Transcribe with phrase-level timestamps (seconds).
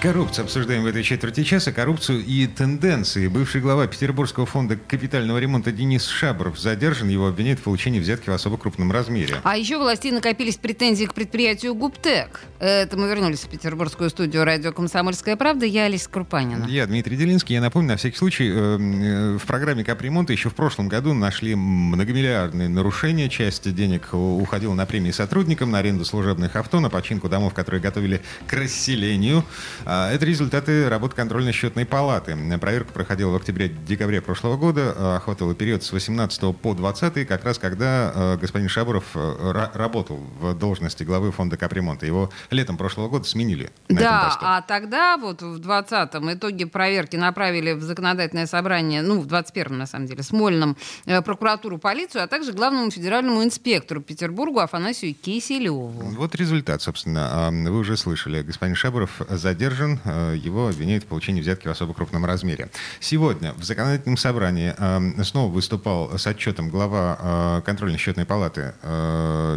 [0.00, 1.72] Коррупцию обсуждаем в этой четверти часа.
[1.72, 3.26] Коррупцию и тенденции.
[3.26, 7.08] Бывший глава Петербургского фонда капитального ремонта Денис Шабров задержан.
[7.08, 9.34] Его обвиняют в получении взятки в особо крупном размере.
[9.42, 12.42] А еще у властей накопились претензии к предприятию «Губтек».
[12.60, 15.66] Это мы вернулись в петербургскую студию радио «Комсомольская правда».
[15.66, 16.66] Я Алиса Крупанина.
[16.66, 17.56] Я Дмитрий Делинский.
[17.56, 21.56] Я напомню, на всякий случай, э, э, в программе капремонта еще в прошлом году нашли
[21.56, 23.28] многомиллиардные нарушения.
[23.28, 28.22] Часть денег уходила на премии сотрудникам, на аренду служебных авто, на починку домов, которые готовили
[28.46, 29.44] к расселению.
[29.90, 32.36] А, это результаты работы контрольно-счетной палаты.
[32.60, 37.58] Проверка проходила в октябре-декабре прошлого года, а, охватывала период с 18 по 20, как раз
[37.58, 42.04] когда а, господин Шабуров работал в должности главы фонда капремонта.
[42.04, 43.70] Его летом прошлого года сменили.
[43.88, 49.78] Да, а тогда вот в 20-м итоге проверки направили в законодательное собрание, ну, в 21-м,
[49.78, 50.76] на самом деле, Смольном,
[51.06, 55.88] э, прокуратуру, полицию, а также главному федеральному инспектору Петербургу Афанасию Киселеву.
[55.88, 57.48] Вот результат, собственно.
[57.50, 58.42] Вы уже слышали.
[58.42, 60.00] Господин Шабуров задержан задержан.
[60.04, 62.68] Э, его обвиняют в получении взятки в особо крупном размере.
[63.00, 68.74] Сегодня в законодательном собрании э, снова выступал с отчетом глава э, контрольно-счетной палаты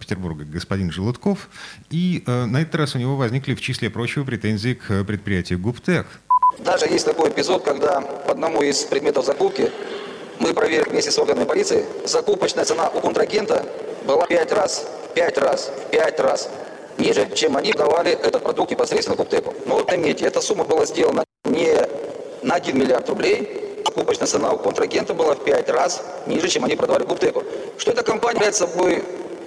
[0.00, 1.48] Петербурга господин Желудков.
[1.90, 6.06] И на этот раз у него возникли, в числе прочего, претензии к предприятию «Губтех».
[6.64, 9.70] Даже есть такой эпизод, когда по одному из предметов закупки
[10.38, 13.64] мы проверили вместе с органами полиции, закупочная цена у контрагента
[14.06, 16.48] была пять раз, пять раз, пять раз
[16.98, 19.54] ниже, чем они давали этот продукт непосредственно Куптеку.
[19.66, 21.74] Но вот заметьте, эта сумма была сделана не
[22.42, 26.76] на 1 миллиард рублей, покупочная цена у контрагента была в 5 раз ниже, чем они
[26.76, 27.44] продавали Куптеку.
[27.78, 29.04] Что эта компания представляет собой,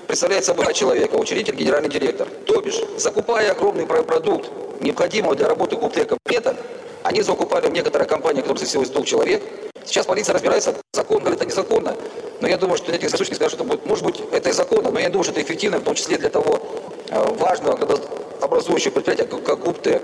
[0.07, 2.27] представляет собой человека, учредитель, генеральный директор.
[2.45, 4.49] То бишь, закупая огромный продукт,
[4.81, 6.55] необходимого для работы Куптека, это
[7.03, 9.43] они закупали в некоторые компании, которые засилилось двух человек.
[9.85, 11.95] Сейчас полиция разбирается, закон говорит, это незаконно.
[12.41, 14.91] Но я думаю, что эти засущники скажут, что это будет, может быть, это и законно,
[14.91, 16.59] но я думаю, что это эффективно, в том числе для того
[17.11, 17.77] важного
[18.41, 20.01] образующего предприятия, как ГУПТЭК.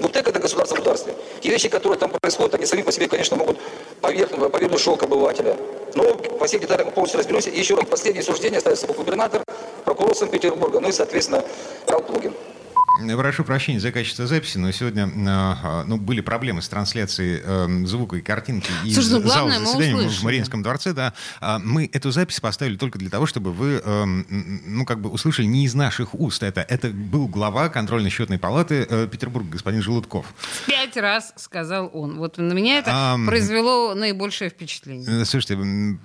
[0.00, 1.14] ГУПТЭК– это государство государстве.
[1.40, 3.58] Те вещи, которые там происходят, они сами по себе, конечно, могут
[4.00, 5.56] повернуть, повернуть шок обывателя.
[5.94, 7.50] Но по всем деталям полностью разберемся.
[7.50, 9.42] И еще раз, последнее суждение ставится губернатор,
[9.84, 11.44] прокурор Санкт-Петербурга, ну и, соответственно,
[11.86, 12.34] Рал Плугин.
[12.98, 18.16] Прошу прощения за качество записи, но сегодня а, ну, были проблемы с трансляцией э, звука
[18.16, 20.92] и картинки из Слушай, ну, зала заседания в Мариинском дворце.
[20.92, 21.12] Да.
[21.40, 25.46] А, мы эту запись поставили только для того, чтобы вы э, ну, как бы услышали
[25.46, 26.60] не из наших уст это.
[26.62, 30.26] Это был глава контрольно-счетной палаты э, Петербурга, господин Желудков.
[30.66, 32.18] Пять раз сказал он.
[32.18, 35.24] Вот на меня это а, произвело наибольшее впечатление.
[35.24, 35.58] Слушайте,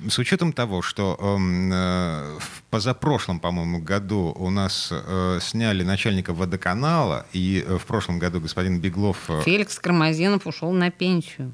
[0.09, 6.82] с учетом того, что э, в позапрошлом, по-моему, году у нас э, сняли начальника водоканала,
[6.83, 9.17] канала, и э, в прошлом году господин Беглов...
[9.29, 11.53] Э, Феликс Кармазинов ушел на пенсию.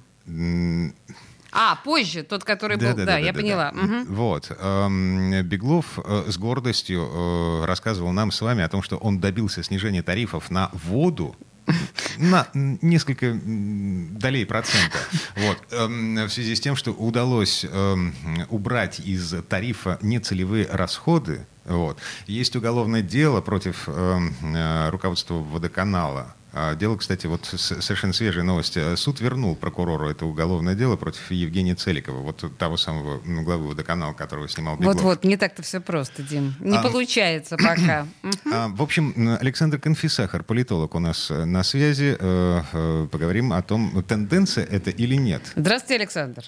[1.51, 3.71] А, позже, тот, который да, был, да, да, да я да, поняла.
[3.71, 3.81] Да.
[3.81, 4.13] Угу.
[4.13, 4.51] Вот.
[4.59, 10.03] Эм, Беглов э, с гордостью рассказывал нам с вами о том, что он добился снижения
[10.03, 11.35] тарифов на воду
[12.19, 14.97] на несколько долей процента.
[15.35, 15.57] Вот.
[15.71, 18.13] Эм, в связи с тем, что удалось эм,
[18.49, 21.97] убрать из тарифа нецелевые расходы, вот.
[22.27, 26.35] Есть уголовное дело против эм, э, руководства водоканала.
[26.53, 28.77] А дело, кстати, вот совершенно свежая новость.
[28.97, 34.13] Суд вернул прокурору это уголовное дело против Евгения Целикова, вот того самого ну, главы водоканала,
[34.13, 34.95] которого снимал Беглов.
[34.95, 36.55] Вот-вот, не так-то все просто, Дим.
[36.59, 38.07] Не а, получается пока.
[38.51, 42.15] А, в общем, Александр Конфисахар, политолог у нас э, на связи.
[42.19, 45.41] Э, э, поговорим о том, тенденция это или нет.
[45.55, 46.43] Здравствуйте, Александр.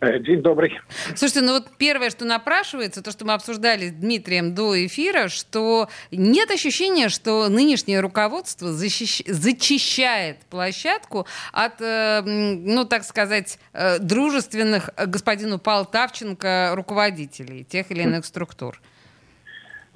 [0.00, 0.80] Э, день добрый.
[1.14, 5.88] Слушайте, ну вот первое, что напрашивается, то, что мы обсуждали с Дмитрием до эфира, что
[6.10, 9.22] нет ощущения, что нынешнее руководство защищ...
[9.26, 18.24] зачищает площадку от, э, ну, так сказать, э, дружественных господину Полтавченко руководителей тех или иных
[18.24, 18.80] структур.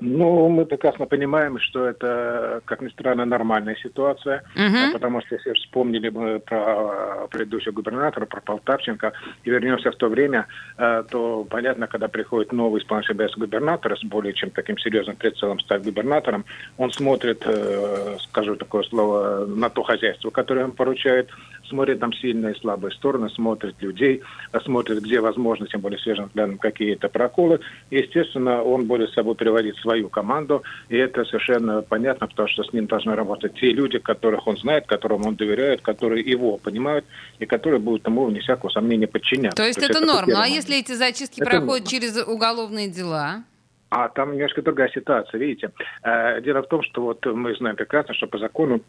[0.00, 4.92] Ну, мы прекрасно понимаем, что это, как ни странно, нормальная ситуация, uh-huh.
[4.92, 9.12] потому что если вспомнили мы про предыдущего губернатора, про Полтавченко,
[9.42, 10.46] и вернемся в то время,
[10.76, 15.58] э, то понятно, когда приходит новый исполнительный обязанности губернатора с более чем таким серьезным прицелом
[15.58, 16.44] стать губернатором,
[16.76, 21.28] он смотрит, э, скажу такое слово, на то хозяйство, которое он поручает,
[21.68, 24.22] смотрит там сильные и слабые стороны, смотрит людей,
[24.64, 27.60] смотрит, где возможно, тем более свежим взглядом, какие-то проколы.
[27.90, 32.72] Естественно, он будет с собой приводить свою команду, и это совершенно понятно, потому что с
[32.72, 37.04] ним должны работать те люди, которых он знает, которым он доверяет, которые его понимают,
[37.38, 39.56] и которые будут ему, вне всякого сомнения, подчиняться.
[39.56, 40.32] То есть, То есть это, это норма.
[40.32, 41.90] Ну, а если эти зачистки это проходят норма.
[41.90, 43.44] через уголовные дела?
[43.90, 45.70] А там немножко другая ситуация, видите.
[46.02, 48.82] Э, дело в том, что вот мы знаем прекрасно, что по закону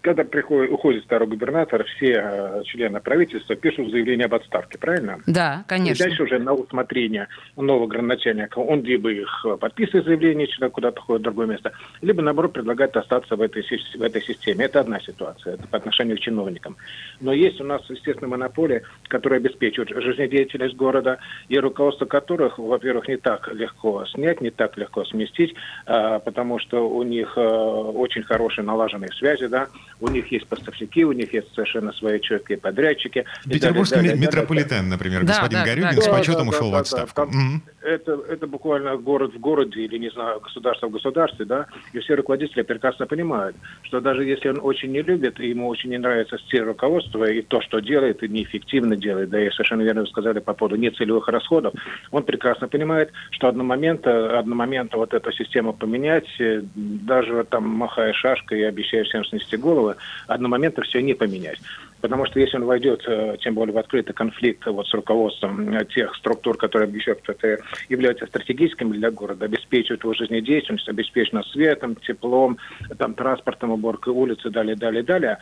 [0.00, 5.20] когда приходит, уходит старый губернатор, все э, члены правительства пишут заявление об отставке, правильно?
[5.26, 6.02] Да, конечно.
[6.02, 11.20] И дальше уже на усмотрение нового градоначальника он либо их подписывает заявление, человек куда-то ходит
[11.20, 14.64] в другое место, либо, наоборот, предлагает остаться в этой, в этой системе.
[14.64, 16.76] Это одна ситуация это по отношению к чиновникам.
[17.20, 21.18] Но есть у нас, естественно, монополия, которая обеспечивает жизнедеятельность города,
[21.48, 25.54] и руководство которых, во-первых, не так легко снять, не так легко сместить,
[25.86, 29.68] а, потому что у них э, очень хорошие налаженные связи, да,
[30.00, 33.24] у них есть поставщики, у них есть совершенно свои четкие подрядчики.
[33.44, 34.90] Петербургский далее, далее, метрополитен, далее.
[34.90, 37.14] например, да, господин да, Горюгин да, с почетом да, ушел да, в отставку.
[37.16, 41.66] Да, там, это, это буквально город в городе или, не знаю, государство в государстве, да,
[41.92, 45.90] и все руководители прекрасно понимают, что даже если он очень не любит, и ему очень
[45.90, 50.02] не нравится стиль руководства и то, что делает, и неэффективно делает, да, и совершенно верно
[50.02, 51.74] вы сказали по поводу нецелевых расходов,
[52.10, 58.60] он прекрасно понимает, что одномоментно, одномоментно вот эту систему поменять, э, даже там махая шашкой
[58.60, 59.56] и обещая всем снести
[59.90, 59.96] головы,
[60.26, 61.58] одномоментно все не поменять.
[62.00, 65.84] Потому что если он войдет, э, тем более в открытый конфликт вот с руководством э,
[65.84, 66.88] тех структур, которые
[67.22, 72.56] что это являются стратегическими для города, обеспечивают его жизнедеятельность, обеспечено светом, теплом,
[72.96, 75.38] там, транспортом, уборкой улицы, далее, далее, далее,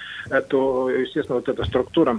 [0.49, 2.19] то, естественно, вот эта структура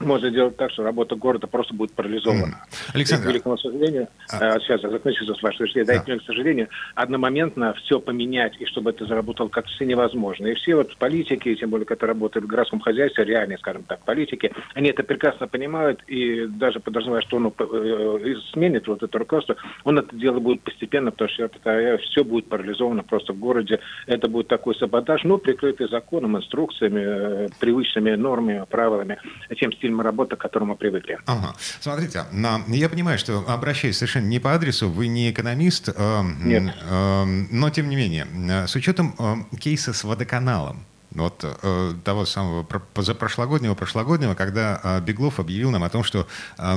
[0.00, 2.64] можно сделать так, что работа города просто будет парализована.
[2.94, 3.24] Александр.
[3.24, 4.56] И, к великому сожалению, а...
[4.56, 6.02] Э, сейчас я закончу с вашей да.
[6.06, 6.18] да.
[6.18, 10.46] к сожалению, одномоментно все поменять, и чтобы это заработало как все невозможно.
[10.46, 14.52] И все вот политики, тем более, которые работают в городском хозяйстве, реальные, скажем так, политики,
[14.74, 19.98] они это прекрасно понимают, и даже подразумевая, что он э, сменит вот это руководство, он
[19.98, 23.80] это дело будет постепенно, потому что это, все будет парализовано просто в городе.
[24.06, 29.18] Это будет такой саботаж, но прикрытый законом, инструкциями, э, привычными нормами, правилами,
[29.58, 31.18] тем стилем стилем работы, к которому мы привыкли.
[31.26, 31.54] Ага.
[31.80, 32.24] Смотрите,
[32.68, 36.74] я понимаю, что обращаюсь совершенно не по адресу, вы не экономист, э, Нет.
[36.88, 38.26] Э, но тем не менее,
[38.66, 45.70] с учетом кейса с водоканалом, вот э, того самого позапрошлогоднего, прошлогоднего, когда э, Беглов объявил
[45.70, 46.76] нам о том, что э,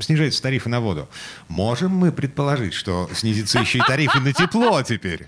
[0.00, 1.08] снижаются тарифы на воду.
[1.48, 5.26] Можем мы предположить, что снизятся еще и тарифы на тепло теперь?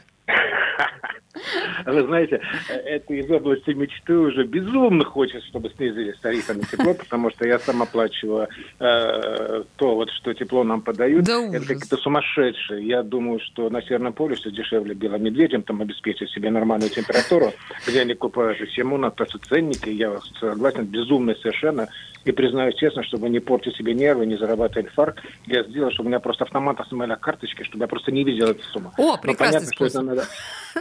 [1.92, 7.30] Вы знаете, это из области мечты уже безумно хочется, чтобы снизились тарифы на тепло, потому
[7.30, 8.48] что я сам оплачиваю
[8.78, 11.24] э, то, вот, что тепло нам подают.
[11.24, 12.86] Да это какие-то сумасшедшие.
[12.86, 17.52] Я думаю, что на Северном полюсе дешевле белым медведям там обеспечить себе нормальную температуру,
[17.86, 21.88] где они купают всему на то, что ценники, я согласен, безумные совершенно.
[22.24, 26.10] И признаюсь честно, чтобы не портить себе нервы, не зарабатывать инфаркт, я сделал, чтобы у
[26.10, 28.92] меня просто автомат снимали карточки, чтобы я просто не видел эту сумму.
[28.98, 29.90] О, прекрасный понятно, способ.
[29.90, 30.24] Что это надо...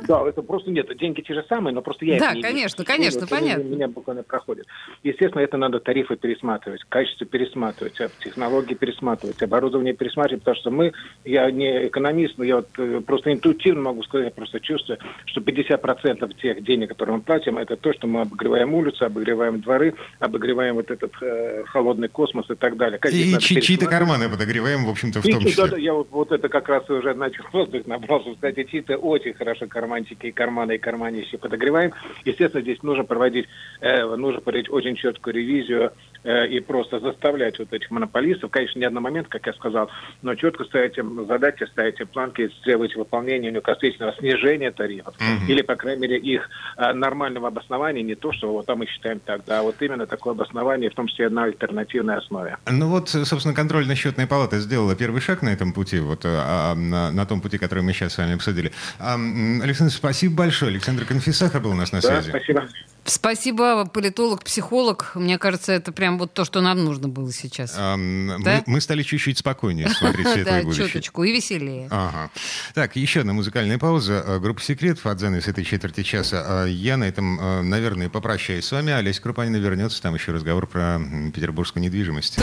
[0.08, 2.82] Да, это просто нет, деньги те же самые, но просто я да, их не конечно,
[2.82, 2.88] вижу.
[2.88, 3.64] конечно, это понятно.
[3.64, 4.68] Меня буквально проходит.
[5.04, 10.94] Естественно, это надо тарифы пересматривать, качество пересматривать, а технологии пересматривать, оборудование пересматривать, потому что мы,
[11.26, 15.42] я не экономист, но я вот э, просто интуитивно могу сказать, я просто чувствую, что
[15.42, 20.76] 50% тех денег, которые мы платим, это то, что мы обогреваем улицы, обогреваем дворы, обогреваем
[20.76, 23.00] вот этот э, холодный космос и так далее.
[23.00, 25.68] Конечно, и чьи-то карманы подогреваем, в общем-то, в том числе.
[25.68, 28.34] Да, я вот, вот это как раз уже начал воздух набрался.
[28.34, 31.94] Кстати, чьи-то очень хорошо карманчики и карманы, и карманище подогреваем.
[32.26, 33.48] Естественно, здесь нужно проводить,
[33.82, 35.92] э, нужно проводить очень четкую ревизию
[36.24, 39.90] э, и просто заставлять вот этих монополистов, конечно, не момент, как я сказал,
[40.22, 45.48] но четко ставить им задачи, ставить им планки, требовать выполнения непосредственного снижения тарифов, mm-hmm.
[45.48, 49.20] или, по крайней мере, их э, нормального обоснования, не то, что вот там мы считаем
[49.20, 52.58] так, да, а вот именно такое обоснование, в том числе на альтернативной основе.
[52.70, 57.26] Ну вот, собственно, контрольно-счетная палата сделала первый шаг на этом пути, вот а, на, на
[57.26, 58.72] том пути, который мы сейчас с вами обсудили.
[59.00, 60.69] А, Александр, спасибо большое.
[60.70, 62.32] Александр Конфисахар был у нас на связи.
[62.32, 62.70] Да, спасибо.
[63.06, 65.12] Спасибо, политолог, психолог.
[65.16, 67.74] Мне кажется, это прям вот то, что нам нужно было сейчас.
[67.76, 67.98] А, да?
[67.98, 70.86] мы, мы стали чуть-чуть спокойнее смотреть светлое будущее.
[70.86, 71.88] Да, чуточку и веселее.
[71.90, 72.30] Ага.
[72.76, 74.24] Так, еще одна музыкальная пауза.
[74.26, 76.44] А, группа «Секрет» от с этой четверти часа.
[76.46, 78.94] А, я на этом, наверное, попрощаюсь с вами.
[78.94, 80.02] Олеся Крупанина вернется.
[80.02, 81.00] Там еще разговор про
[81.34, 82.38] петербургскую недвижимость.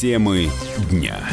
[0.00, 0.50] Темы
[0.90, 1.28] дня.